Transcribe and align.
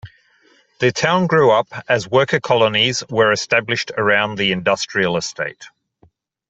The 0.79 0.91
town 0.91 1.27
grew 1.27 1.51
up 1.51 1.67
as 1.87 2.09
worker 2.09 2.39
colonies 2.39 3.03
were 3.07 3.31
established 3.31 3.91
around 3.95 4.35
the 4.39 4.51
industrial 4.51 5.15
estate. 5.15 5.63